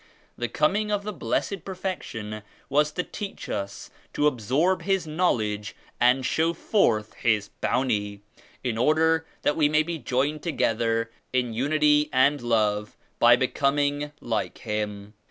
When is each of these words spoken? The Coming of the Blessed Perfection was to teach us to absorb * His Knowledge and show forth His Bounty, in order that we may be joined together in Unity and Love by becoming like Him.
The 0.35 0.47
Coming 0.49 0.91
of 0.91 1.03
the 1.03 1.13
Blessed 1.13 1.63
Perfection 1.63 2.41
was 2.69 2.91
to 2.93 3.03
teach 3.03 3.47
us 3.47 3.91
to 4.13 4.25
absorb 4.25 4.81
* 4.81 4.81
His 4.81 5.05
Knowledge 5.05 5.75
and 5.99 6.25
show 6.25 6.53
forth 6.53 7.13
His 7.13 7.49
Bounty, 7.61 8.21
in 8.63 8.79
order 8.79 9.27
that 9.43 9.55
we 9.55 9.69
may 9.69 9.83
be 9.83 9.99
joined 9.99 10.41
together 10.41 11.11
in 11.31 11.53
Unity 11.53 12.09
and 12.11 12.41
Love 12.41 12.97
by 13.19 13.35
becoming 13.35 14.11
like 14.19 14.57
Him. 14.57 15.13